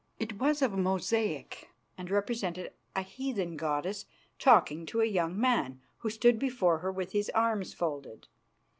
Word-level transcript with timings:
It 0.17 0.39
was 0.39 0.63
of 0.63 0.75
mosaic, 0.75 1.69
and 1.95 2.09
represented 2.09 2.73
a 2.95 3.03
heathen 3.03 3.55
goddess 3.55 4.05
talking 4.39 4.87
to 4.87 5.01
a 5.01 5.05
young 5.05 5.39
man, 5.39 5.79
who 5.99 6.09
stood 6.09 6.39
before 6.39 6.79
her 6.79 6.91
with 6.91 7.11
his 7.11 7.29
arms 7.35 7.75
folded. 7.75 8.27